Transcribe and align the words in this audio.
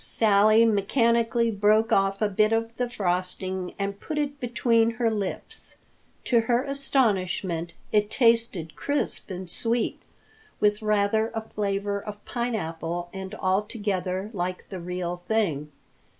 Sally 0.03 0.65
mechanically 0.65 1.51
broke 1.51 1.91
off 1.91 2.23
a 2.23 2.27
bit 2.27 2.51
of 2.51 2.75
the 2.77 2.89
frosting 2.89 3.75
and 3.77 3.99
put 3.99 4.17
it 4.17 4.39
between 4.39 4.95
her 4.97 5.11
lips. 5.11 5.75
To 6.23 6.39
her 6.41 6.63
astonishment, 6.63 7.75
it 7.91 8.09
tasted 8.09 8.75
crisp 8.75 9.29
and 9.29 9.47
sweet, 9.47 9.99
with 10.59 10.81
rather 10.81 11.31
a 11.35 11.41
flavor 11.41 11.99
of 12.03 12.25
pineapple, 12.25 13.11
and 13.13 13.35
altogether 13.35 14.31
like 14.33 14.69
the 14.69 14.79
real 14.79 15.17
thing. 15.27 15.71